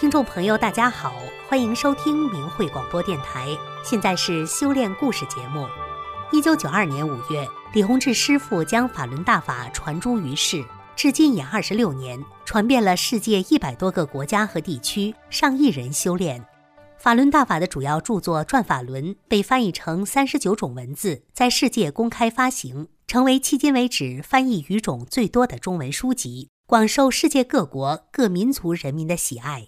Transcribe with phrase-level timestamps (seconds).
[0.00, 1.12] 听众朋友，大家好，
[1.48, 3.48] 欢迎收听明慧广播电台。
[3.84, 5.66] 现在是修炼故事节目。
[6.30, 10.64] 一九九二年五月，李洪志师傅将法轮大法传诸于世，
[10.94, 16.46] 至今已二十六年，传遍了世界一百多个国家和地区，上亿人修炼。
[16.96, 29.66] 法轮大法的主要著作《转法轮》被翻译成三十九种文字，在世界公开发行，成为迄今为止翻译语种最多的中文书籍，广受世界各国各民族人民的喜爱。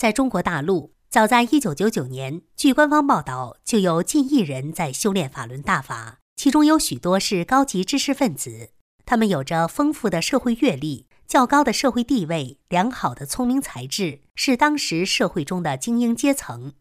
[0.00, 8.70] 在中国大陆，早在一九九九年，据官方报道，就有近亿人在修炼法轮大法，其中有许多是高级知识分子，
[9.04, 11.04] 他们有着丰富的社会阅历。
[11.28, 16.72] 较高的社会地位、良好的聪明才智，是当时社会中的精英阶层。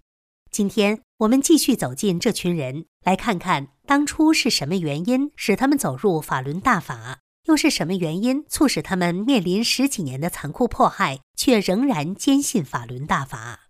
[0.49, 7.19] 今天我们继续走进这群人，来看看当初是什么原因使他们走入法轮大法，
[7.49, 13.61] 又是什么原因促使他们面临十几年的残酷迫害，却仍然坚信法轮大法。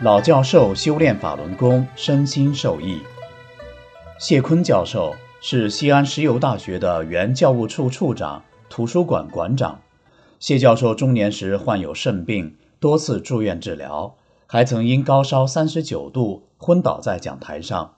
[0.00, 3.00] 老教授修炼法轮功，身心受益。
[4.18, 9.80] 谢坤教授是西安石油大学的原教务处处长、图书馆馆长。
[10.38, 17.94] 谢教授中年时患有肾病，多次住院治疗，还曾因高烧三十九度昏倒在讲台上。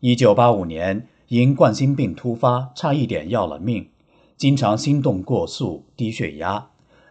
[0.00, 3.88] 一九八五年因冠心病突发，差一点要了命，
[4.36, 6.68] 经常心动过速、低血压。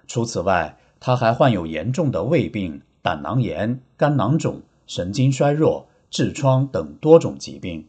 [0.07, 2.81] 除此外，他还患有严重的胃病。
[3.03, 7.87] 胆囊炎、肝囊肿、神经衰弱、痔疮等多种疾病，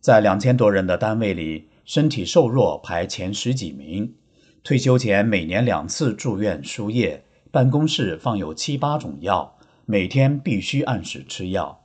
[0.00, 4.14] 在两千多人的单位里，身体瘦弱排前十几名。
[4.66, 7.22] 退休前每年两次住院输液，
[7.52, 11.84] 办公室放有七八种药，每天必须按时吃药。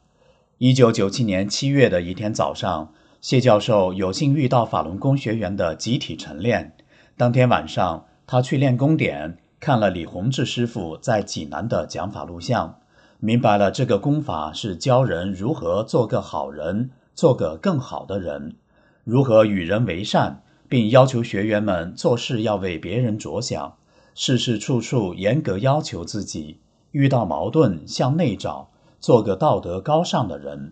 [0.58, 2.92] 一九九七年七月的一天早上，
[3.22, 6.76] 谢教授有幸遇到法轮功学员的集体晨练。
[7.16, 9.38] 当天晚上，他去练功点。
[9.60, 12.80] 看了李洪志师傅在济南的讲法录像，
[13.20, 18.56] 明白了这个功法是教人如何做个好人，做个更好的人，
[19.04, 20.42] 如何与人为善，
[20.72, 23.76] 并要求学员们做事要为别人着想，
[24.16, 26.62] 事事处处严格要求自己，
[26.92, 28.70] 遇到矛盾向内找，
[29.02, 30.72] 做个道德高尚的人。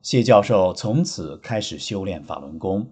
[0.00, 2.88] 谢教授从此开始修炼法轮功。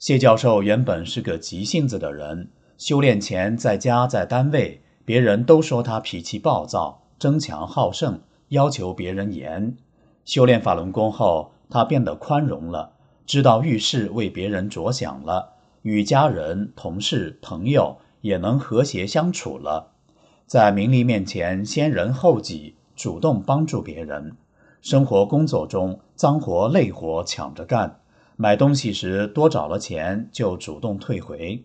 [0.00, 2.50] 谢教授原本是个急性子的人。
[2.76, 9.76] 修炼前，在家在单位，别人都说他脾气暴躁、争强好胜，要求别人严。
[10.24, 12.94] 修炼法轮功后，他变得宽容了，
[13.26, 19.92] 知道遇事为别人着想了，与家人、同事、朋友也能和谐相处了。
[20.46, 24.36] 在名利面前，先人后己，主动帮助别人。
[24.80, 28.00] 生活工作中，脏活累活抢着干，
[28.36, 31.64] 买东西时多找了钱，就主动退回。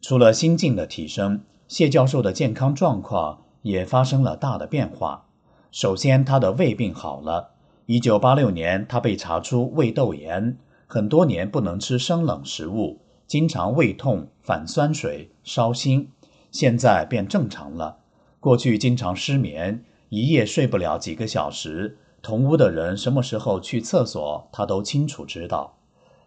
[0.00, 5.26] 除了心境的提升，谢教授的健康状况也发生了大的变化。
[5.70, 7.50] 首先，他的胃病好了。
[7.86, 10.56] 一九八六年，他被查出胃窦炎，
[10.94, 16.10] 很多年不能吃生冷食物，经常胃痛、反酸水、烧心。
[16.50, 18.00] 现在变正常了。
[18.38, 25.78] 过去经常失眠，一夜睡不了几个小时，同屋的人什么时候去厕所，他都清楚知道。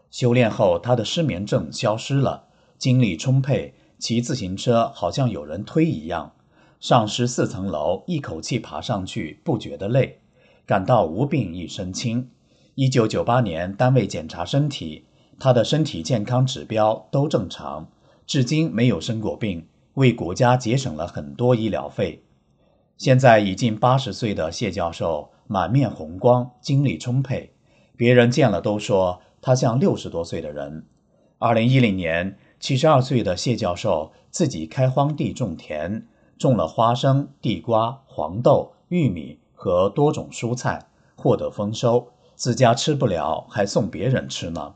[0.09, 2.45] 修炼后，他的失眠症消失了。
[2.79, 6.31] 精力充沛，骑自行车好像有人推一样，
[6.79, 10.21] 上十四层楼一口气爬上去不觉得累，
[10.65, 12.31] 感到无病一身轻。
[12.75, 15.05] 一九九八年单位检查身体，
[15.39, 17.87] 他的身体健康指标都正常，
[18.27, 22.21] 至今没有生过病，为国家节省了很多医疗费。
[22.97, 27.53] 现在已近八十岁的谢教授满面红光，精力充沛，
[27.95, 30.85] 别人见了都说他像六十多岁的人。
[31.39, 32.37] 二零一零年。
[32.57, 36.07] 七十二岁的谢教授自己开荒地种田，
[36.37, 42.07] 种了花生、地瓜、黄豆、玉米和多种蔬菜，获得丰收。
[42.35, 44.75] 自家吃不了，还送别人吃呢。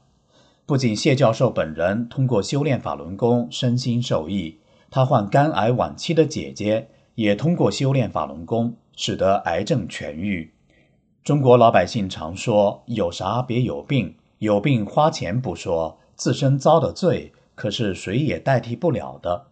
[0.65, 4.59] 不仅谢教授本人通过修炼法轮功身心受益，
[4.89, 10.53] 他患肝癌晚期的姐姐也通过修炼法轮功，使得癌症痊愈。
[11.23, 19.47] 中国老百姓常说：“有啥别有病，有病花钱不说，自身遭的罪。”可是谁也代替不了的。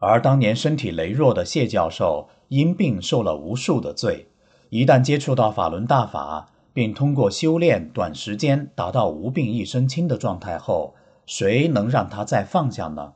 [0.00, 4.26] 而当年身体羸弱的谢教授，因病受了无数的罪。
[4.70, 10.94] 一旦接触到法轮大法，并通过修炼短时间达到无病一身轻的状态后，
[11.26, 13.12] 谁能让他再放下呢？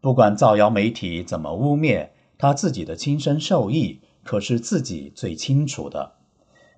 [0.00, 6.12] 不管造谣媒体怎么污蔑，他自己的亲身受益可是自己最清楚的。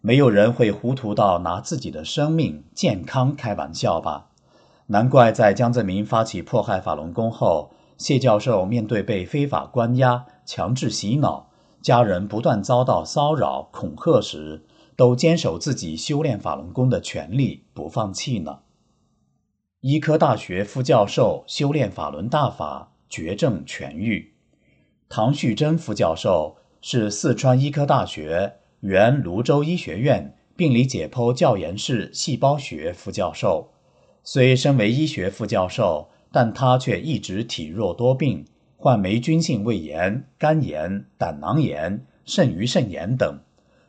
[0.00, 4.28] 没有人会糊涂到拿自己的生命健康开玩笑吧？
[4.86, 11.50] 难怪在江泽民发起迫害法轮功后，谢教授面对被非法关押、强制洗脑，
[11.82, 14.64] 家人不断遭到骚扰恐吓时，
[15.00, 18.58] 都坚守自己修炼法轮功的权利，不放弃呢。
[19.80, 24.34] 医科大学副教授修炼法轮大法，绝症痊愈。
[25.08, 33.70] 唐旭珍副教授是四川医科大学原泸州医学院病理解剖教研室细胞学副教授。
[34.22, 38.44] 虽身为医学副教授，但他却一直体弱多病，
[38.76, 43.40] 患霉菌性胃炎、肝炎、胆囊炎、肾盂肾炎等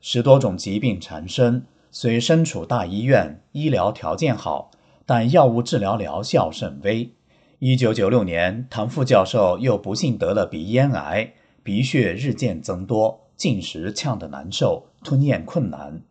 [0.02, 1.64] 十多种疾病缠身。
[1.92, 4.72] 虽身处大医院，医疗条件好。
[5.06, 7.12] 但药物治疗疗效甚微。
[7.60, 11.34] 一九九六年，唐副教授又不幸得了鼻咽癌，
[11.64, 16.02] 鼻血日渐增多，进食呛得难受，吞咽困难。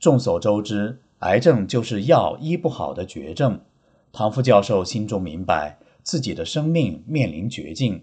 [0.00, 3.60] 众所周知，癌症就是药医不好的绝症。
[4.12, 8.02] 唐副教授心中明白，自己的生命面临绝境，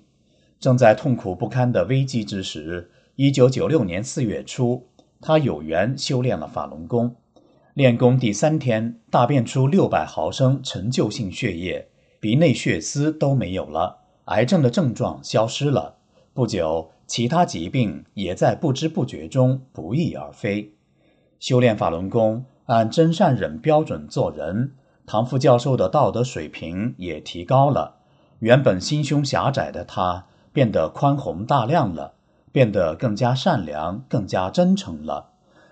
[0.60, 4.88] 正在痛苦不堪的危机之时，一九九六年四月初，
[5.22, 7.16] 他有缘修炼了法轮功。
[7.74, 15.98] 练功第三天，大便出六百毫升陈旧性血液，鼻内血丝都没有了，癌症的症状消失了。
[16.34, 20.74] 不久，其他疾病也在不知不觉中不翼而飞。
[21.40, 24.74] 修炼法轮功，按真善忍标准做人，
[25.06, 27.98] 唐副教授的道德水平也提高了。
[28.40, 32.16] 原本心胸狭窄的他，变得宽宏大量了，
[32.58, 35.30] 变得更加善良，更加真诚了。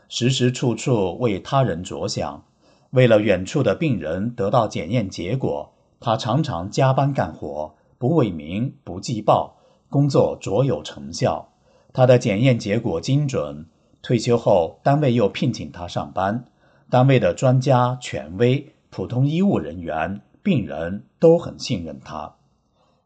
[0.08, 2.44] 时时处处为他人着想，
[2.92, 9.56] 为了远处的病人得到检验结果，他常常加班干活，不为名，不计报，
[9.90, 11.50] 工作卓有成效。
[11.92, 13.66] 他的检验结果精准，
[14.04, 16.46] 退休后单位又聘请他上班，
[16.92, 22.36] 单位的专家、权威、普通医务人员、病人都很信任他。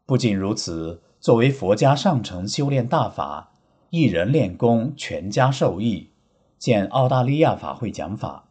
[0.04, 3.52] 不仅如此，作为佛家上乘修炼大法，
[3.90, 6.10] 一人练功，全家受益。
[6.58, 8.44] 见澳大利亚法会讲法，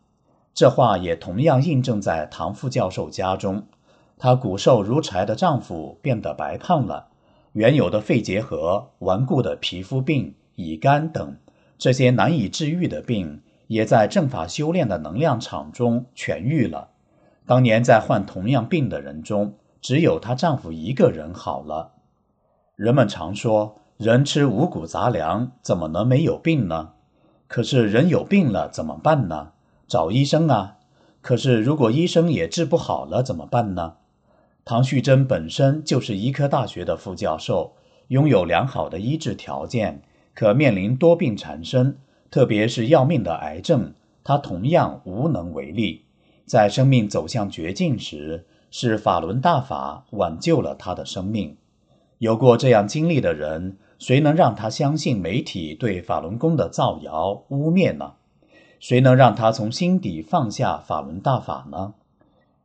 [0.54, 3.64] 这话也同样印证在唐副教授家中。
[4.18, 7.08] 她骨瘦如柴的丈夫变得白胖了，
[7.54, 11.38] 原有的肺结核、顽固的皮肤病、乙肝等
[11.78, 16.90] 这些难以治愈的病，也在正法修炼的能量场中痊愈了。
[17.46, 21.94] 当年在患同样病的人中，只有她丈夫一个人好了。
[22.76, 26.92] 人们常说，人吃五谷杂粮，怎么能没有病呢？
[27.50, 29.52] 可是人有病了怎么办呢？
[29.90, 30.78] 找医生啊！
[31.20, 33.96] 可是如果医生也治不好了怎么办呢？
[34.64, 37.74] 唐旭珍本身就是医科大学的副教授，
[38.08, 40.02] 拥有良好的医治条件，
[40.34, 41.98] 可面临多病缠身，
[42.32, 43.92] 特别是要命的癌症，
[44.24, 46.06] 他同样无能为力。
[46.46, 51.58] 在生命走向绝境时，是法轮大法挽救了他的生命。
[52.20, 53.76] 有过这样经历的人。
[54.00, 58.14] 谁能让他相信媒体对法轮功的造谣污蔑呢？
[58.80, 61.96] 谁能让他从心底放下法轮大法呢？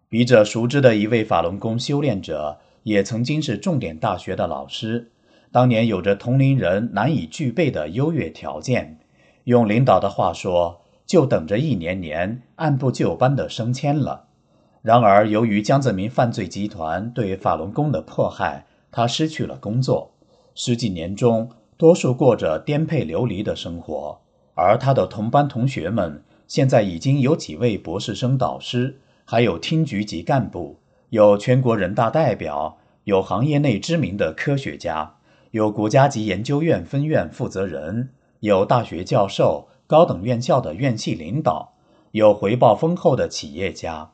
[0.08, 5.10] 笔者熟知的一位法轮功修炼者，也曾经是重点大学的老师，
[5.50, 9.00] 当年有着同龄人难以具备的优越条件。
[9.42, 14.26] 用领导的话说，就等着一年年按部就班的升迁了。
[14.82, 20.13] 然而，由于江泽民犯罪集团对法轮功的迫害，他失去了工作。
[20.54, 24.20] 十几年中，多数过着颠沛流离的生活，
[24.54, 30.78] 而他的同班同学们现在已经有几位博士生导师，还有厅局级干部，
[31.10, 35.16] 有全国人大代表，有行业内知名的科学家，
[35.50, 41.72] 有国家级研究院分院负责人，有大学教授、高等院校的院系领导，
[42.12, 44.12] 有回报丰厚的企业家。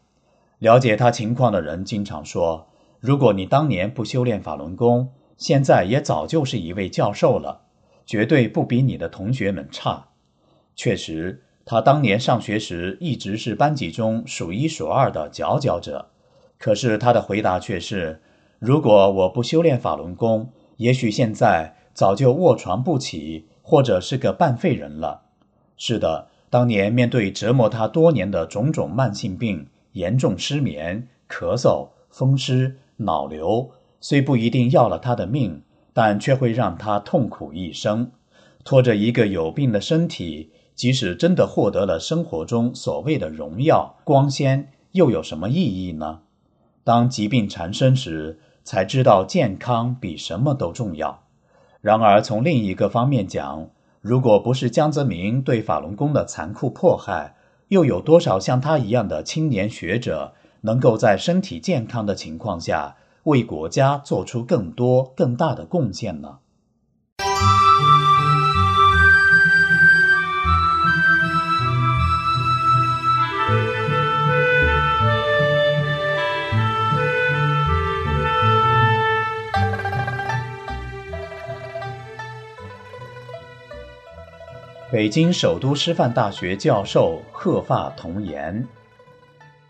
[0.59, 2.67] 了解他情况的人经常说
[3.01, 7.63] ：“如果你当年不修炼法轮功。”现在也早就是一位教授了，
[8.05, 10.09] 绝对不比你的同学们差。
[10.77, 16.11] 确实，他当年上学时一直是班级中数一数二的佼佼者。
[16.59, 18.21] 可是他的回答却是：
[18.59, 25.23] 如果我不修炼法轮功，也许现在早就卧床不起，或者是个半废人了。
[25.79, 33.71] 是的，当年面对折磨他多年的种种慢性病，严重失眠、咳嗽、风湿、脑瘤。
[34.01, 38.11] 虽不一定要了他的命，但却会让他痛苦一生。
[38.65, 46.21] 拖着一个有病的身体，即使真的获得了生活中所谓的荣耀光鲜，又有什么意义呢？
[46.83, 51.25] 当疾病缠身时，才知道健康比什么都重要。
[51.81, 53.69] 然而，从另一个方面讲，
[54.01, 57.35] 如果不是江泽民对法轮功的残酷迫害，
[57.69, 66.39] 又有多少像他一样的青年学者，能够在身体健康的情况下，为国家做出更多更大的贡献呢？
[84.93, 88.67] 北京首都师范大学教授鹤发童颜，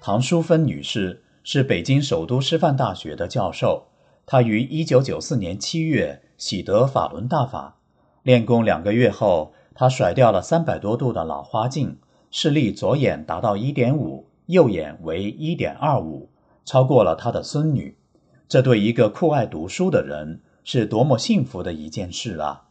[0.00, 3.88] 唐淑芬女士是北京首都师范大学的教授。
[4.26, 7.78] 他于1994年7月喜得法轮大法，
[8.22, 11.98] 练功两个月后，他甩掉了三百多度的老花镜，
[12.30, 16.26] 视力左眼达到1.5，右眼为1.25，
[16.64, 17.96] 超过了他的孙女。
[18.48, 22.64] 这对一个酷爱读书的人是多么幸福的一件事啊！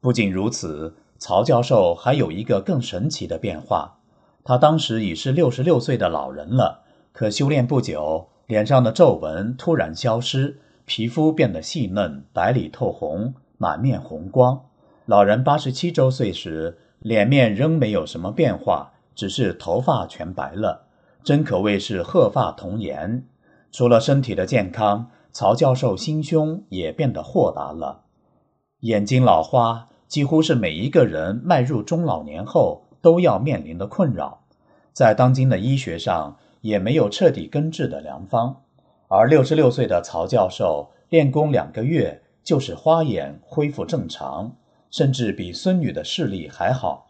[0.00, 0.96] 不仅如此。
[1.18, 4.00] 曹教授还有一个更神奇的变化，
[4.44, 6.84] 他当时已是六十六岁的老人了，
[7.16, 14.66] 可修炼不久，脸上的皱纹突然消失，皮肤变得细嫩、白里透红，满面红光。
[15.06, 20.88] 老人八十七周岁时，脸面仍没有什么变化，只是头发全白了，
[21.24, 23.24] 真可谓是鹤发童颜。
[23.72, 28.02] 除了身体的健康，曹教授心胸也变得豁达了，
[28.80, 29.88] 眼睛老花。
[30.06, 34.42] 几乎是每一个人迈入中老年后都要面临的困扰，
[34.92, 38.62] 在当今的医学上也没有彻底根治的良方。
[39.08, 44.56] 而六十六岁的曹教授练功两个月，就使花眼恢复正常，
[44.90, 47.06] 甚至比孙女的视力还好，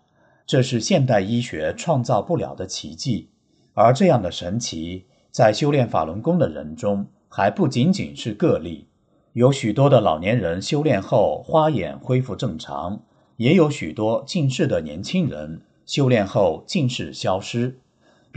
[0.47, 3.31] 这是现代医学创造不了的奇迹。
[3.75, 8.89] 而这样的神奇，在修炼法轮功的人中还不仅仅是个例。
[9.33, 13.03] 有许多的老年人修炼后花眼恢复正常，
[13.37, 17.79] 也有许多近视的年轻人修炼后近视消失。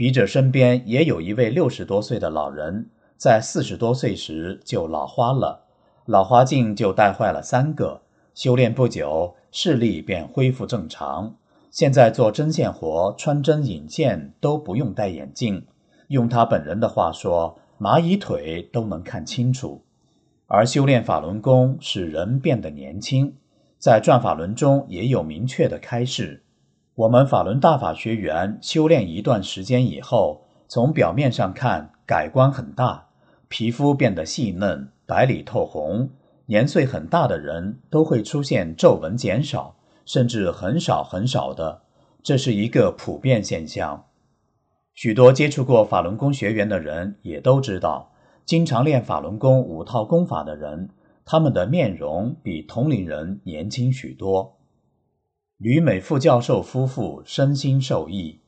[0.00, 2.88] 笔者身边也有一位六十多岁的老人，
[3.18, 5.66] 在四十多岁时就老花了，
[6.06, 8.00] 老花镜就戴坏了三个。
[8.32, 11.34] 修炼不久，视力便恢复正常。
[11.70, 15.66] 现在做针线活、穿针引线都不用戴眼镜，
[16.08, 19.82] 用他本人的话说，蚂蚁腿都能看清楚。
[20.46, 23.34] 而修炼法轮功使人变得年轻，
[23.76, 26.42] 在转法轮中也有明确的开示。
[27.00, 33.06] 我们法轮大法学员修炼一段时间以后，从表面上看改观很大，
[33.48, 36.10] 皮肤变得细嫩、白里透红。
[36.44, 41.80] 年岁很大的人都会出现皱纹减少，甚至很少很少的，
[42.22, 44.04] 这是一个普遍现象。
[44.92, 48.12] 许多接触过法轮功学员的人也都知道。
[48.44, 50.90] 经常练法轮功五套功法的人，
[51.24, 54.59] 他们的面容比同龄人年轻许多。
[55.62, 58.40] 吕美副教授夫妇身心受益。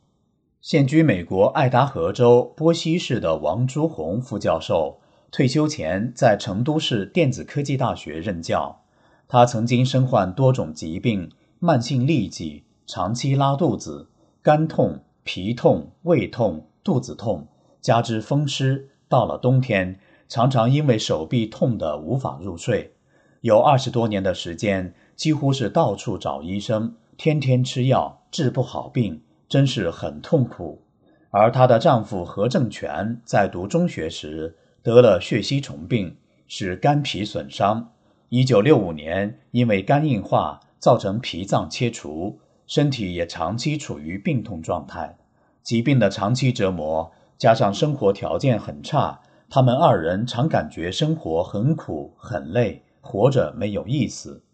[0.63, 4.99] 现居美国爱达荷州波西市的王朱红副教授，
[5.31, 8.81] 退休前在成都市电子科技大学任教。
[9.29, 14.09] 他曾经身患多种疾病，慢性痢疾，长期拉肚子，
[14.41, 17.47] 肝痛、脾痛、胃痛、肚子痛，
[17.83, 18.89] 加之风湿。
[19.11, 20.01] 到了冬天，
[20.31, 22.95] 常常因为手臂痛得无法入睡，
[23.43, 30.83] 有二十多年的时间，几乎是到处找医生，天天吃药，治不好病，真是很痛苦。
[31.31, 36.17] 而她的丈夫何正全在读中学时得了血吸虫病，
[36.47, 37.93] 使肝脾损伤。
[38.29, 45.17] 一九六五年，因为肝硬化造成脾脏切除，身体也长期处于病痛状态。
[45.63, 47.13] 疾病的长期折磨。
[47.39, 54.45] 加上生活条件很差，他们二人常感觉生活很苦很累，活着没有意思。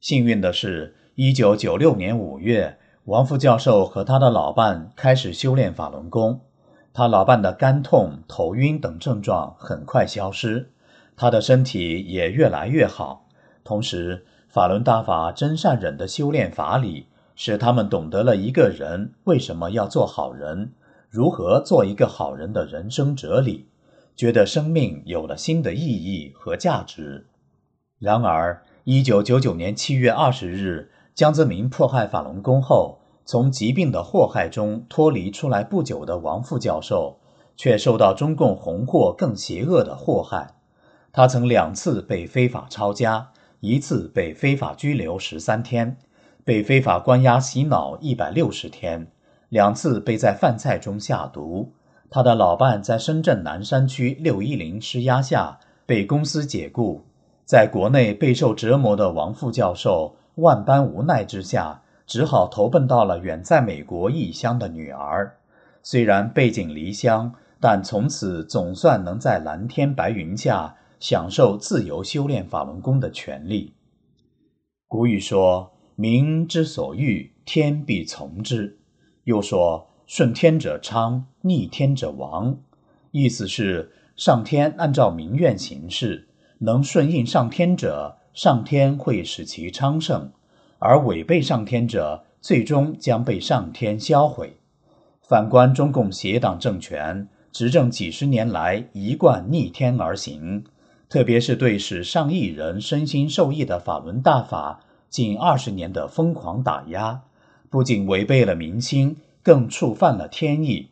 [0.00, 6.42] 幸运的是，一九九六年五月，王副教授和他的老伴开始修炼法轮功。
[6.92, 10.68] 他老伴的肝痛、头晕等症状很快消失，
[11.16, 13.26] 他的身体也越来越好。
[13.64, 20.72] 同时，法轮大法真善忍的修炼法理，使他们懂得了一个人为什么要做好人。
[21.08, 23.68] 如何做一个好人的人生哲理，
[24.14, 27.24] 觉得生命有了新的意义和价值。
[27.98, 37.16] 然而，一九九九年七月二十日，江泽民迫害法轮功后，从疾病的祸害中脱离出来不久的王副教授，
[37.56, 40.56] 却受到中共红祸更邪恶的祸害。
[41.12, 43.30] 他曾两次被非法抄家，
[43.60, 45.96] 一次被非法拘留十三天，
[46.44, 49.10] 被非法关押洗脑一百六十天。
[49.48, 51.72] 两次被在饭菜中下毒，
[52.10, 57.06] 他的老伴在深圳南山区六一零施压下被公司解雇，
[57.46, 65.36] 在国内备受折磨的王副教授万般无奈之下，只好投奔到了远在美国异乡的女儿。
[65.82, 73.74] 虽然背井离乡，但从此总算能在蓝天白云下享受自由修炼法轮功的权利。
[74.88, 78.78] 古语说：“民之所欲，天必从之。”
[79.24, 82.58] 又说：“顺天者昌，逆天者亡。”
[83.10, 86.28] 意思是上天按照民愿行事，
[86.58, 90.28] 能顺应上天者，上天会使其昌盛；
[90.78, 94.58] 而违背上天者，最终将被上天销毁。
[95.22, 100.62] 反观中共邪党政权，执政几十年来一贯逆天而行，
[101.08, 107.22] 特别是对使上亿人身心受益的法轮大法近二十年的疯狂打压，
[107.70, 110.90] 不仅违背了民心，更触犯了天意。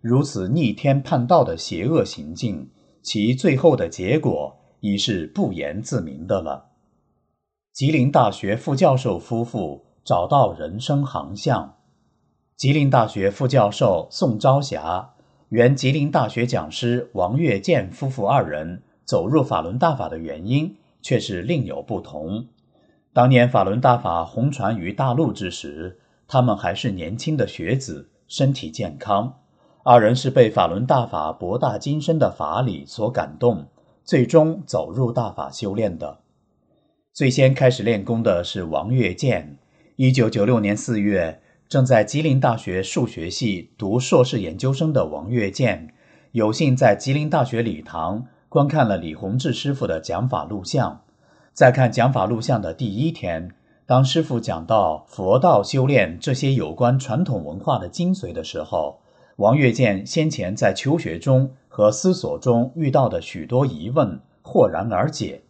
[0.00, 2.70] 如此逆天叛道的邪恶行径，
[3.02, 6.70] 其最后的结果已是不言自明的了。
[7.76, 11.74] 吉林大学副教授夫妇找到人生航向。
[12.56, 15.10] 吉林大学副教授宋朝霞、
[15.50, 22.46] 原吉林大学讲师王月建夫妇二人走入法轮大法的原因却是另有不同。
[23.12, 29.34] 当年法轮大法红传于大陆之时，他们还是年轻的学子，身体健康。
[29.84, 33.66] 二人是被法轮大法博大精深的法理所感动，
[34.02, 36.20] 最终走入大法修炼的。
[37.16, 39.56] 最先开始练功的是王月建。
[39.96, 41.40] 一九九六年四月。
[41.66, 45.88] 正在吉林大学数学系读硕士研究生的王月建，
[46.32, 51.00] 有幸在吉林大学礼堂观看了李洪志师傅的讲法录像。
[51.54, 53.50] 在看讲法录像的第一天，
[53.86, 59.00] 当师傅讲到佛道修炼这些有关传统文化的精髓的时候，
[59.36, 65.40] 王月建先前在求学中和思索中遇到的许多疑问豁然而解。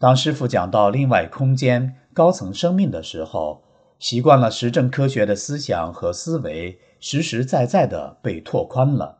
[0.00, 3.62] 当师傅讲到另外空间、高层生命的时候，
[3.98, 9.18] 习惯了实证科学的思想和思维，实实在在的被拓宽了。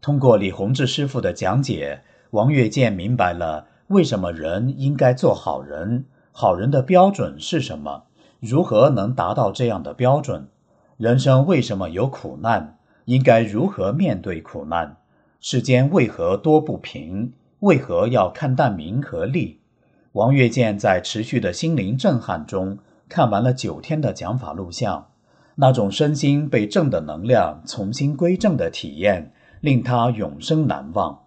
[0.00, 8.06] 通过李洪志师傅的讲解，王跃建明白了为什么人应该做好人，好人的标准是什么，
[8.40, 10.48] 如何能达到这样的标准，
[10.96, 14.96] 人生为什么有苦难，应该如何面对苦难，
[15.38, 19.60] 世间为何多不平，为何要看淡名和利。
[20.16, 22.78] 王月建在持续的心灵震撼中。
[23.06, 25.08] 看完了九天的讲法录像，
[25.56, 31.20] 那种身心被正的能量重新归正的体验，令他永生难忘。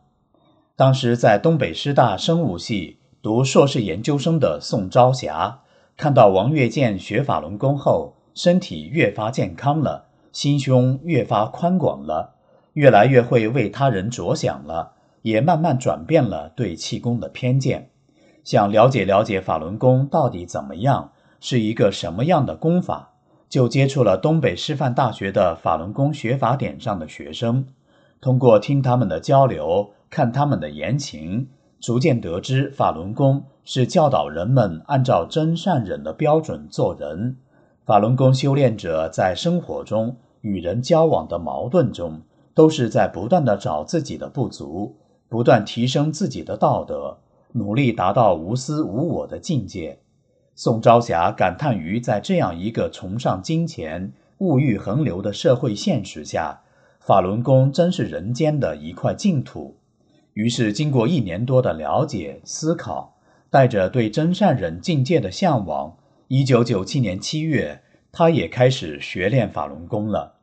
[0.76, 5.60] 当时在东北师大生物系读硕士研究生的宋朝霞，
[5.96, 12.34] 看到王月建学法轮功后，身体越发健康了，心胸越发宽广了，
[12.74, 17.92] 越来越会为他人着想了，也慢慢转变了对气功的偏见，
[18.44, 21.12] 想了解了解法轮功到底怎么样。
[21.42, 23.14] 是一个什么样的功法？
[23.48, 27.66] 就接触了东北师范大学的法轮功学法点上的学生，
[28.20, 31.48] 通过听他们的交流，看他们的言情，
[31.80, 37.38] 逐渐得知法轮功是教导人们按照真善忍的标准做人。
[37.86, 42.22] 法轮功修炼者在生活中与人交往的矛盾中，
[42.54, 44.98] 都是在不断的找自己的不足，
[45.30, 47.18] 不断提升自己的道德，
[47.54, 50.00] 努力达到无私无我的境界。
[50.56, 56.62] 宋朝霞感叹于在这样一个崇尚金钱、物欲横流的社会现实下，
[57.00, 59.78] 法轮功真是人间的一块净土。
[60.34, 63.18] 于是，经过一年多的了解、思考，
[63.50, 67.82] 带着对真善忍境界的向往，一九九七年七月，
[68.12, 70.36] 他也开始学练法轮功了。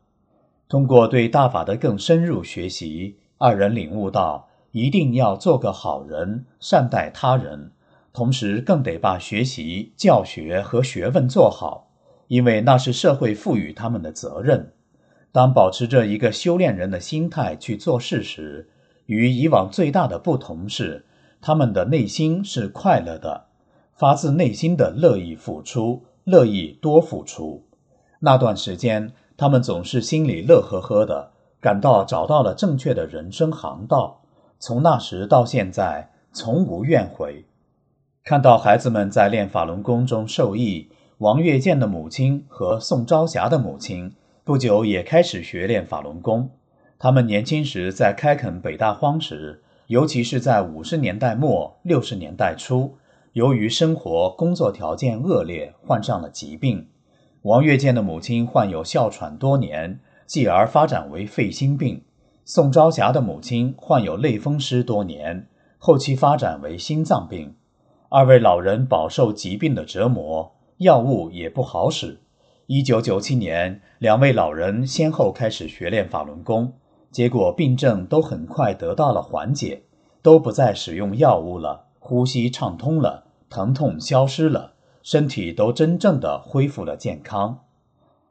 [0.68, 4.45] 通过对大法的更深入学习，二人领悟到，
[4.76, 7.70] 一定要做个好人，善待他人。
[8.12, 11.88] 同时，更得把学习、教学和学问做好，
[12.28, 14.74] 因为那是社会赋予他们的责任。
[15.32, 18.68] 当保持着一个修炼人的心态去做事时，
[19.06, 21.06] 与以往最大的不同是，
[21.40, 23.46] 他们的内心是快乐的，
[23.94, 27.64] 发自内心的乐意付出，乐意多付出。
[28.20, 31.30] 那段时间，他们总是心里乐呵呵的，
[31.62, 34.20] 感到找到了正确的人生航道。
[34.58, 37.44] 从那时到现在，从无怨悔。
[38.24, 44.14] 看到孩子们在练法轮功中受益，王月建的母亲和宋朝霞的母亲
[44.44, 46.50] 不久也开始学练法轮功。
[46.98, 52.96] 他们年轻时在开垦北大荒时，尤其是在五十年代末六十年代初，
[53.34, 56.88] 由于生活工作条件恶劣，患上了疾病。
[57.42, 62.00] 王月建的母亲患有哮喘多年，继而发展为肺心病；
[62.48, 67.56] 宋朝霞的母亲患有类风湿多年，后期发展为心脏病。
[68.08, 72.20] 二位老人饱受疾病的折磨，药物也不好使。
[72.66, 76.74] 一九九七年，两位老人先后开始学练法轮功，
[77.10, 79.82] 结果病症都很快得到了缓解，
[80.22, 87.64] 都不再使用药物了，呼吸畅通了，疼痛消失了，身体都真正的恢复了健康。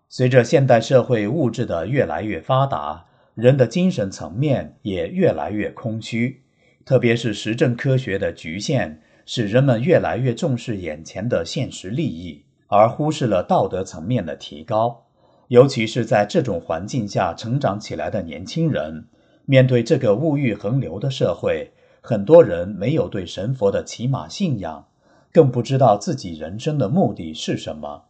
[0.07, 6.41] 随着现代社会物质的越来越发达，人的精神层面也越来越空虚，
[6.85, 15.03] 特别是实证科学的局限，使人们越来越重视眼前的现实利益，而忽视了道德层面的提高。
[15.49, 19.05] 尤其是在这种环境下成长起来的年轻人，
[19.45, 24.87] 面对这个物欲横流的社会，很多人没有对神佛的起码信仰，
[25.33, 28.05] 更不知道自己人生的目的是什么。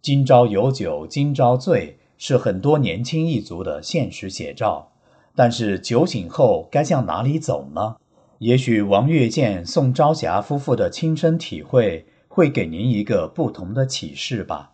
[0.00, 4.92] 今朝有酒今朝醉是很多年轻一族的现实写照，
[5.34, 7.96] 但是酒醒后该向哪里走呢？
[8.40, 14.72] 也许王月建、宋朝霞夫妇的亲身体会会给您一个不同的启示吧。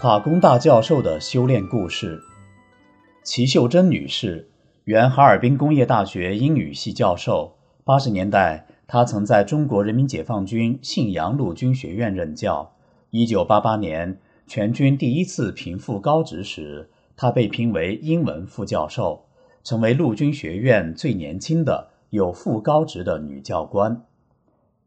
[0.00, 2.22] 法工大教授的修炼故事。
[3.24, 4.48] 齐秀珍女士，
[4.84, 7.56] 原哈尔滨工业大学英语系教授。
[7.82, 12.76] 八十年代，她曾在中国人民解放军信阳陆军学院任教。
[13.10, 19.24] 一九八八年，全军第一次评副高职时，她被评为英文副教授，
[19.64, 24.04] 成为陆军学院最年轻的有副高职的女教官。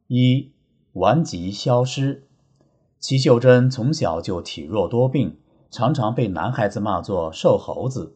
[0.07, 0.53] 一，
[0.93, 2.23] 顽疾消失。
[3.01, 5.35] 齐秀珍从小就体弱多病，
[5.71, 8.15] 常常被男孩子骂作“瘦猴子”。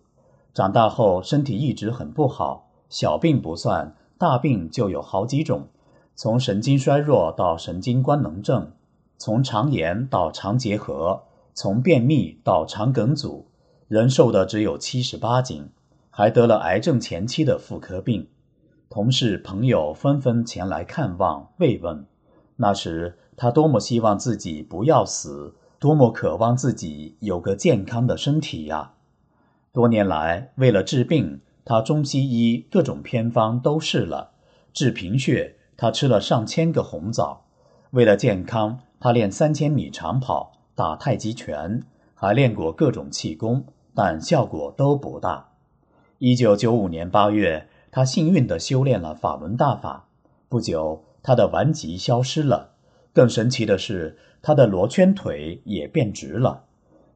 [0.53, 5.69] 长大后身体一直很不好，小病不算，大病就有好几种，
[6.13, 8.73] 从神经衰弱到神经官能症，
[9.17, 11.23] 从肠炎到肠结核，
[11.55, 13.47] 从便秘到肠梗阻，
[13.87, 15.67] 人瘦的只有七十八斤，
[16.11, 18.27] 还得了癌症前期的妇科病。
[18.87, 22.05] 同事朋友纷纷前来看望慰问，
[22.57, 23.17] 那时。
[23.37, 28.93] 他多么希望自己不要死，多么渴望自己有个健康的身体呀！
[29.73, 34.29] 多年来，为了治病，他中西医各种偏方都试了；
[34.71, 37.41] 治贫血，他吃了上千个红枣；
[37.91, 45.49] 为了健康，他练三千米长跑、打太极拳，还练过各种气功，但效果都不大。
[46.19, 50.07] 一九九五年八月，他幸运地修炼了法轮大法，
[50.47, 52.73] 不久，他的顽疾消失了。
[53.11, 56.65] 更神奇的是，他的罗圈腿也变直了。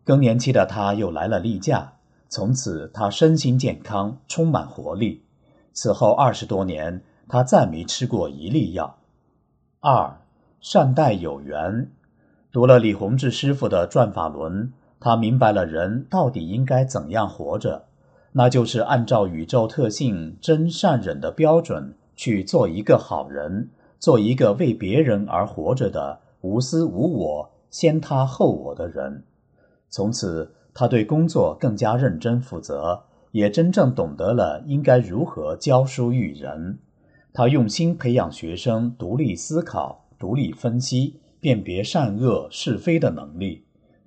[0.04, 1.93] 更年期的他又来了例假，
[2.28, 5.22] 从此他身心健康，充满活力。
[5.74, 8.98] 此后二十多年，他再没吃过一粒药。
[9.80, 10.17] 二
[10.60, 11.91] 善待有缘，
[12.52, 14.63] 读了李洪志师傅的《转法轮》，
[15.00, 17.86] 他明白了人到底应该怎样活着，
[18.32, 23.69] 那就是按照宇宙特性真善忍的标准去做一个好人。
[24.00, 29.24] 做一个为别人而活着的无私无我、先他后我的人。
[29.90, 36.80] 从此，他对工作更加认真负责，也真正懂得了应该如何教书育人。
[37.34, 43.64] 他用心培养学生独立思考、独立分析、辨别善恶是非的能力，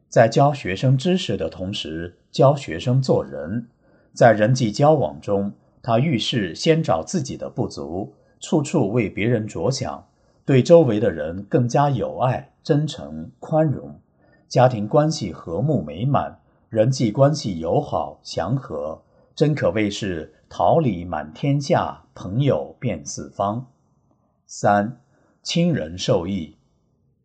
[0.09, 3.69] 在教学生知识的同时，教学生做人。
[4.15, 5.53] 在人际交往中，
[5.83, 8.13] 他遇事先找自己的不足。
[8.43, 10.05] 处处为别人着想，
[10.45, 14.01] 对周围的人更加友爱、真诚、宽容，
[14.49, 19.01] 家庭关系和睦美满，人际关系友好祥和，
[19.37, 23.69] 真可谓是桃李满天下，朋友遍四方。
[24.45, 25.01] 三，
[25.45, 26.57] 亲人受益，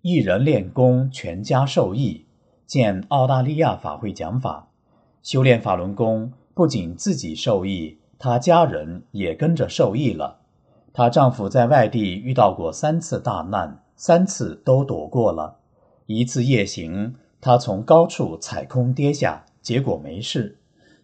[0.04, 2.26] 一人练功，全家受益。
[2.68, 4.70] 见澳大利亚法会讲法，
[5.24, 10.42] 修炼法轮功不仅自己受益，他家人也跟着受益了。
[10.98, 15.58] 她丈夫在外地遇到过三次大难，三次都躲过了。
[16.08, 20.56] 一次夜行，她从高处踩空跌下，结果没事；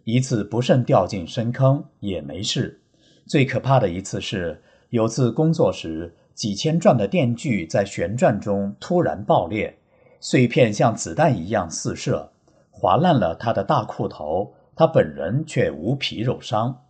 [0.02, 2.80] 一次不慎掉进深坑，也没事。
[3.24, 9.78] 最可怕的一次是，有次工作时，几千转的电锯在旋转中突然爆裂，
[10.18, 12.32] 碎片像子弹一样四射，
[12.72, 14.54] 划烂了她的大裤头。
[14.74, 16.82] 她本人却无皮肉伤。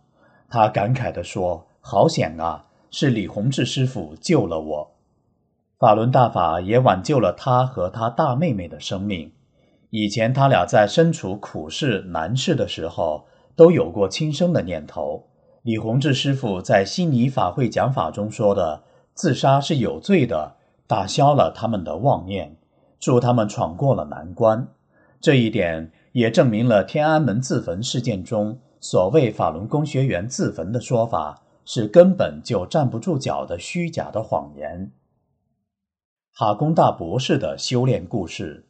[0.49, 4.91] 她感慨地说：“好险啊！”是李洪志师傅救了我，
[5.77, 9.31] 法轮大法也挽救了他和他大妹妹的生命。
[9.89, 15.27] 以前他俩在身处苦事难事的时候，都有过轻生的念头。
[15.63, 22.57] 李洪志师傅在悉尼法会讲法中说的“自杀是有罪的”，打消了他们的妄念。
[22.99, 24.67] 助他们闯过了难关。
[25.21, 34.91] 这一点也证明了天安门自焚事件中所谓法轮功学员自焚的说法是根本就站不住脚的虚假的谎言。
[36.31, 38.67] 哈工大博士的修炼故事：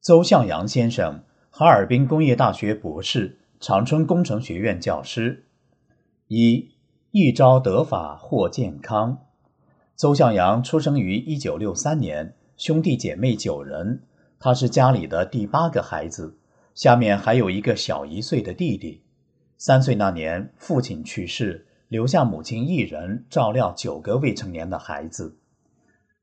[0.00, 5.46] 邹向阳先生，哈尔滨工业大学博士，长春工程学院教师。
[6.28, 6.70] 一
[7.10, 9.26] 一朝得法获健康。
[9.96, 14.02] 邹向阳出生于一九六三年，兄弟姐妹九人，
[14.38, 16.38] 他是家里的第八个孩子，
[16.74, 19.02] 下面还有一个小一岁的弟弟。
[19.58, 25.36] 三岁那年，父亲去世，留下母亲一人照料九个未成年的孩子。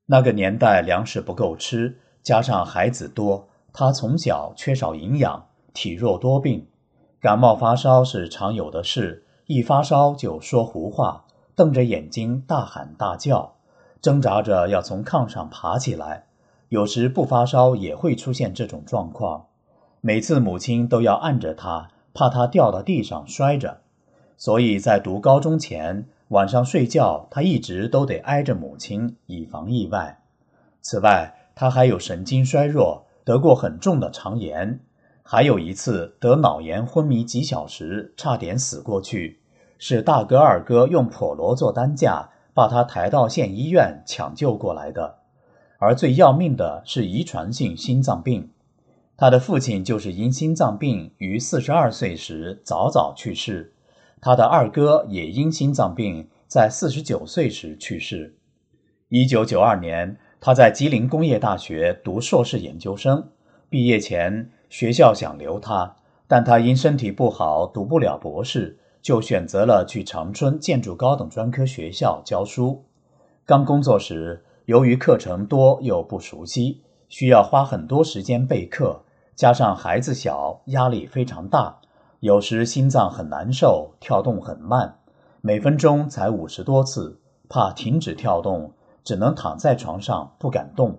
[0.05, 6.65] 那个年代粮食不够吃，加上孩子多，他从小缺少营养，体弱多病，
[7.19, 9.25] 感冒发烧是常有的事。
[9.47, 13.57] 一发烧就说胡话，瞪着眼睛大喊大叫，
[13.99, 16.27] 挣扎着要从炕上爬起来。
[16.69, 19.47] 有时不发烧也会出现这种状况，
[19.99, 23.81] 每次母亲都要按着他，怕他掉到地上摔着。
[24.37, 30.19] 所以在读高中前，晚上睡觉他一直都得挨着母亲，以防意外。
[30.79, 34.79] 此外，他还有神经衰弱，得过很重的肠炎。
[35.23, 39.39] 还有一次得脑炎昏迷几小时，差点死过去，
[39.77, 45.17] 是大哥二哥用破锣做担架把他抬到县医院抢救过来的。
[45.79, 48.51] 而最要命的是遗传性心脏病，
[49.17, 53.73] 他的父亲就是因心脏病于四十二岁时早早去世，
[54.21, 58.35] 他的二哥也因心脏病在四十九岁时去世。
[59.09, 63.29] 一九九二年，他在吉林工业大学读硕士研究生，
[63.69, 64.51] 毕业前。
[64.69, 65.95] 学校想留他，
[66.27, 72.83] 但他因身体不好，读不了博士，就选择了去长春建筑高等专科学校教书。
[73.45, 79.05] 刚工作时，由于课程多又不熟悉，需要花很多时间备课，
[79.37, 81.79] 加上孩子小，压力非常大，
[82.19, 84.97] 有时心脏很难受，跳动很慢，
[85.41, 90.97] 每分钟才五十多次，怕停止跳动，只能躺在床上不敢动，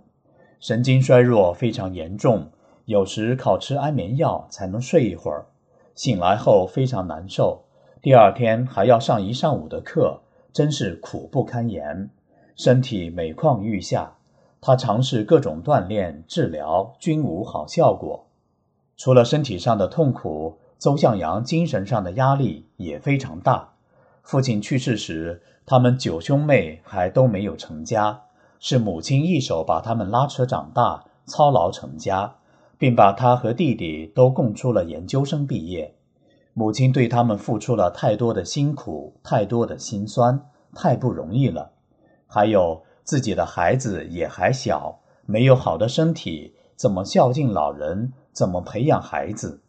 [0.60, 2.50] 神经衰弱非常严重。
[2.84, 5.46] 有时靠吃安眠药才能睡一会儿，
[5.96, 7.64] 醒来后非常难受，
[8.00, 10.20] 第二天还要上一上午的课，
[10.52, 12.10] 真是苦不堪言，
[12.54, 14.14] 身体每况愈下。
[14.60, 18.26] 他尝试各种锻炼治疗，均无好效果。
[18.96, 23.74] 除了身体上的痛苦，邹向阳精神上的压力也非常大。
[24.22, 28.22] 父亲去世时，他们九兄妹还都没有成家，
[28.58, 32.36] 是母亲一手把他们拉扯长大，操劳成家。
[32.80, 35.96] 并把他和弟弟都供出了研究生毕业，
[36.54, 40.40] 母亲对他们付出了太多的辛苦，太多的辛酸，
[40.76, 41.72] 太不容易了。
[42.28, 48.12] 还有自己的孩子也还小，没有好的身体，怎么孝敬老人？
[48.32, 49.60] 怎么培养孩子？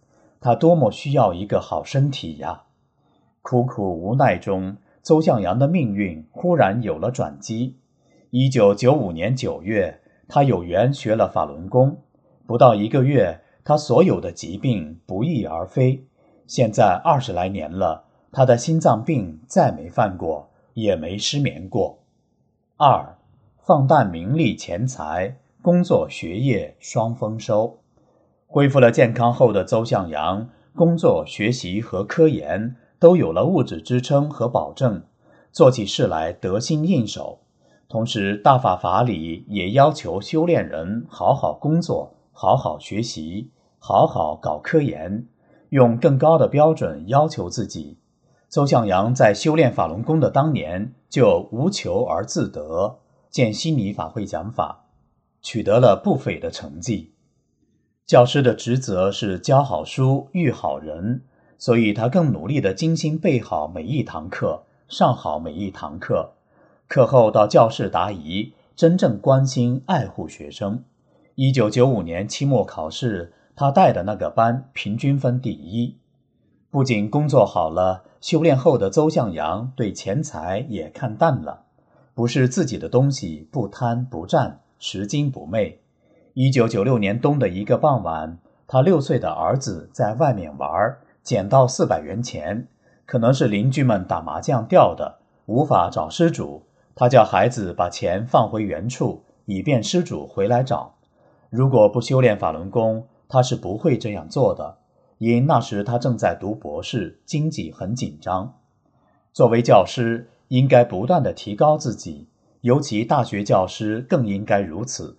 [0.42, 2.64] 他多么需要一个好身体呀！
[3.42, 7.78] 苦苦无奈中，邹向阳的命运忽然有了转机。
[8.30, 12.02] 一九九五年九月，他有缘学了法轮功。
[12.46, 16.06] 不到一个月，他所有的疾病不翼而飞。
[16.46, 22.00] 现在二十来年了，他的心脏病再没犯过，也没失眠过。
[22.78, 23.18] 二，
[23.58, 27.79] 放淡名利钱财，工作学业双丰收。
[28.52, 35.04] 恢复了健康后的邹向阳，工作、学习和科研都有了物质支撑和保证，
[35.52, 37.42] 做起事来得心应手。
[37.88, 42.16] 同时，大法法理也要求修炼人好好工作。
[42.32, 45.28] 好好学习，好好搞科研，
[45.70, 48.00] 用更高的标准要求自己。
[48.48, 52.98] 邹向阳在修炼法轮功的当年就无求而自得，
[53.30, 54.86] 见悉尼法会讲法，
[55.42, 57.12] 取得了不菲的成绩。
[58.10, 61.22] 教师的职责是教好书、育好人，
[61.60, 66.32] 所以他更努力地精心备好每一堂课，上好每一堂课。
[66.88, 70.84] 课后到教室答疑，真正关心爱护学生。
[71.36, 75.96] 一九九五年期末考试，他带的那个班平均分第一。
[76.72, 81.66] 不仅工作好了，修炼后的邹向阳对钱财也看淡了，
[82.16, 85.82] 不是自己的东西不贪不占，拾金不昧。
[86.34, 88.38] 一九九六年冬的一个傍晚，
[88.68, 92.68] 他六岁的儿子在外面玩，捡到四百元钱，
[93.06, 96.64] 可能是邻居们打麻将掉的，无法找失主。
[96.96, 100.96] 他叫孩子把钱放回原处，以便失主回来找。
[101.50, 104.78] 如果不修炼法轮功，他是不会这样做的。
[105.18, 108.56] 因那时他正在读博士，经济很紧张。
[109.34, 112.28] 作为教师，应该不断的提高自己，
[112.62, 115.19] 尤其大学教师更应该如此。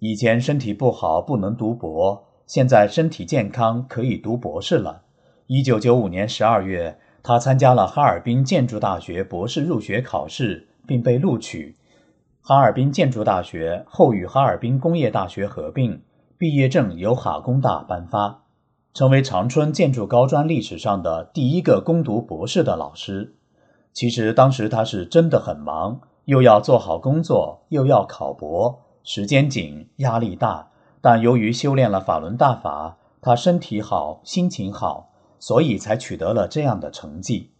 [0.00, 5.02] 以前身体不好不能读博，现在身体健康可以读博士了。
[5.46, 11.76] 一九九五年十二月，他参加了哈尔滨建筑大学博士入学考试，并被录取。
[12.40, 16.00] 哈尔滨建筑大学后与哈尔滨工业大学合并，
[16.38, 18.44] 毕业证由哈工大颁发，
[18.94, 23.34] 成为长春建筑高专历史上的第一个攻读博士的老师。
[23.92, 28.80] 其实当时他是真的很忙，又要做好工作，又要考博。
[29.02, 37.50] 时间紧，压力大，但由于修炼了法轮大法，他身体好，心情好，所以才取得了这样的成绩。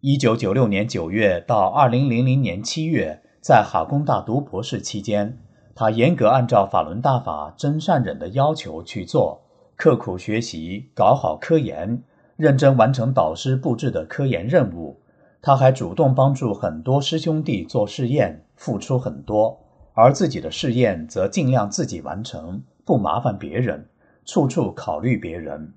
[0.00, 5.38] 一九九六年九月到二零零零年七月，在哈工大读博士期间，
[5.74, 9.42] 他严格按照法轮大法真善忍的要求去做，
[9.76, 12.02] 刻苦学习，搞好科研，
[12.36, 15.00] 认真完成导师布置的科研任务。
[15.40, 19.65] 他还主动帮助很多师兄弟做试验，付出很多。
[19.96, 23.88] 而自己的试验则尽量自己完成，不麻烦别人，
[24.26, 25.72] 处处考虑别人。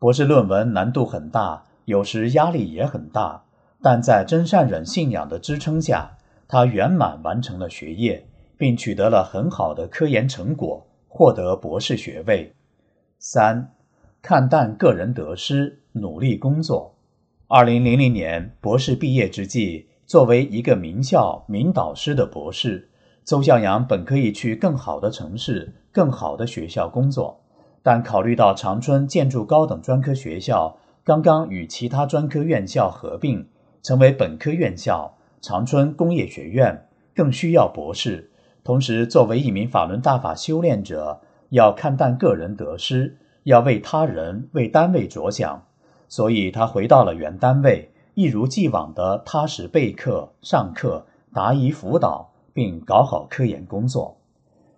[0.00, 3.44] 博士论文难度很大，有时压力也很大，
[3.80, 6.10] 但在真善忍信仰的支撑下，
[6.48, 8.26] 他圆满完成了学业，
[8.58, 12.52] 并取得了很好的科研成果，获得博士学位。
[13.20, 13.70] 三，
[14.20, 16.96] 看淡个人得失，努力工作。
[17.46, 22.88] 二零零零年博士毕业之际，作为一个名校名导师的博士。
[23.24, 27.40] 邹向阳本可以去更好的城市、更好的学校工作，
[27.82, 33.46] 但考虑到长春建筑高等专科学校刚刚与其他专科院校合并，
[33.82, 38.30] 成为本科院校——长春工业学院，更需要博士。
[38.64, 45.64] 同时，作为一名法轮大法修炼者，要看淡个人得失，要为他人、为单位着想，
[46.08, 52.31] 所以他回到了原单位，一如既往的踏实备课、上课、答疑辅导。
[52.52, 54.16] 并搞好科研工作，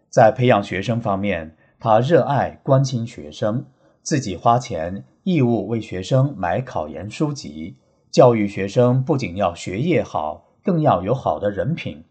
[0.09, 3.65] 在培养学生方面，他热爱关心学生，
[4.03, 7.77] 自己花钱义务为学生买考研书籍，
[8.11, 12.05] 教育学生不仅要学业好，更要有好的人品。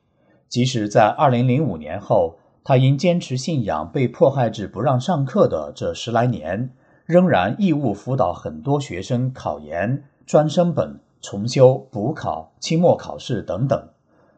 [0.49, 6.69] 即使在二零零五年后，他因坚持信仰被迫害至不让上课的这十来年，
[7.05, 13.89] 仍然义务辅导很多学生考研、专升本、重修、补考、期末考试等等。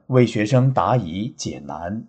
[0.08, 2.04] 为学生答疑解难，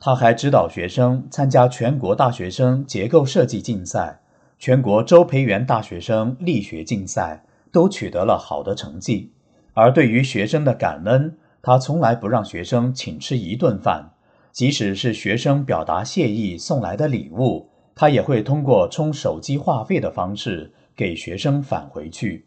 [0.00, 4.20] 他还指导学生参加全国大学生结构设计竞赛、
[4.58, 9.32] 全国周培源大学生力学竞赛，都取得了好的成绩。
[9.74, 14.12] 而对于学生的感恩，他从来不让学生请吃一顿饭，
[14.52, 22.46] 即使是学生表达谢意送来的礼物，他也会通过充手机话费的方式给学生返回去。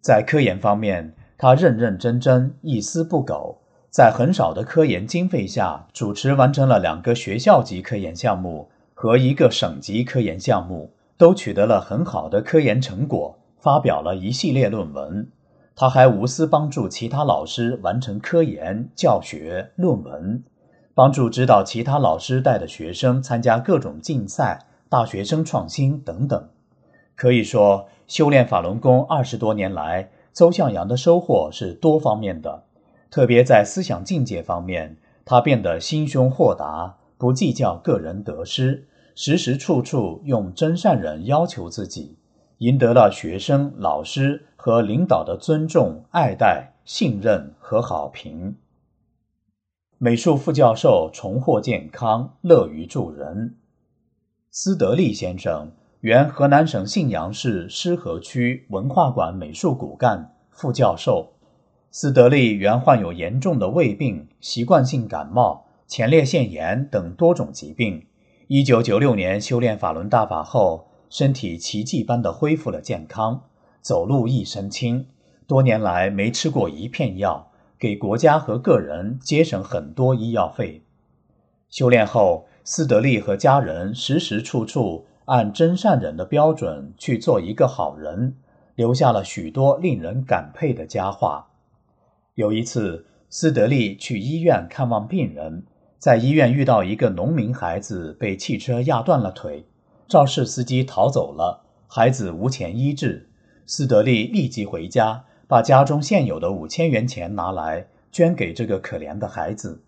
[0.00, 3.60] 在科研方面，他认认真真，一丝不苟。
[3.96, 15.26] 在很少的科研经费下，主持完成了两个学校级科研项目和一个省级科研项目，都取得了很好的科研成果，发表了一系列论文。
[15.74, 20.44] 他还无私帮助其他老师完成科研、教学、论文，
[20.94, 26.50] 帮助指导其他老师带的学生参加各种竞赛、大学生创新等等。
[27.14, 32.64] 可以说，修炼法轮功二十多年来，邹向阳的收获是多方面的。
[33.16, 42.18] 特别在思想境界方面，他变得心胸豁达，不计较个人得失，时时处处用真善人要求自己，
[42.58, 48.54] 赢得了学生、老师和领导的尊重、爱戴、信任和好评。
[49.96, 53.54] 美术副教授重获健康，乐于助人。
[54.50, 61.32] 斯德利先生，原河南省信阳市施河区文化馆美术骨干副教授。
[61.98, 68.04] 斯德利原患有严重的胃病、习惯性感冒、前列腺炎等多种疾病。
[68.48, 73.44] 一九九六年修炼法轮大法后，身体奇迹般的恢复了健康，
[73.80, 75.06] 走路一身轻。
[75.46, 80.82] 多年来没吃过一片药，给国家和个人节省很多医药费。
[81.70, 88.36] 修炼后，斯德利和家人时时处处按真善忍的标准去做一个好人，
[88.74, 91.46] 留下了许多令人感佩的佳话。
[92.36, 95.64] 有一次，斯德利去医院看望病人，
[95.98, 99.64] 在医院遇到一个农民孩子被汽车压断了腿，
[100.06, 103.30] 肇事司机逃走了，孩子无钱医治。
[103.64, 109.80] 斯德利立即回家，把家中现有的五千元钱拿来捐给这个可怜的孩子。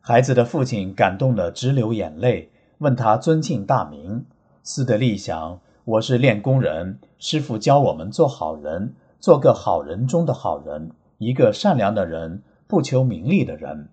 [0.00, 4.24] 孩子的父亲感动得直流眼泪，问他尊姓大名。
[4.62, 10.92] 斯德利想：我是练功人，师傅教我们做好人，做个好人中的好人。
[11.18, 13.88] 一个善良的人，不求名利的人，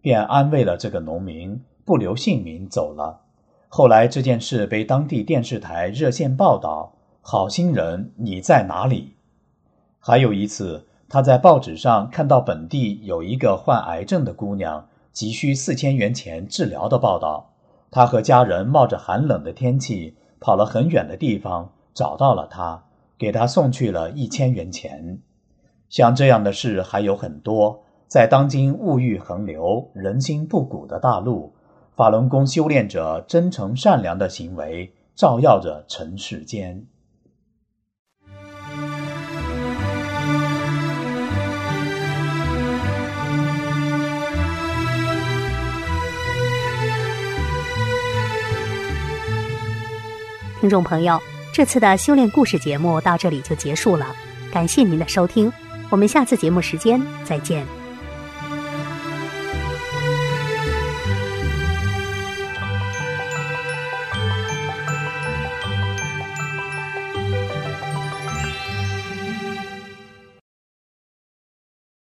[0.00, 3.20] 便安慰了这个农民，不留姓名走了。
[3.68, 9.14] 后来这件事被当地电视台热线报道：“好心人，你在哪里？”
[9.98, 17.52] 还有一次，他在报纸上看到本地有一个患癌症的姑娘急需四千元钱治疗的报道，
[17.90, 22.84] 他和家人冒着寒冷的天气跑了很远的地方找到了她，
[23.16, 25.20] 给她送去了一千元钱。
[25.94, 31.54] 像这样的事还有很多，在当今物欲横流、人心不古的大陆。
[31.94, 36.84] 法轮功修炼者真诚善良的行为，照耀着尘世间。
[50.60, 51.20] 听众朋友，
[51.52, 54.06] 这次的修炼故事节目到这里就结束了，
[54.52, 55.52] 感谢您的收听，
[55.90, 57.83] 我们下次节目时间再见。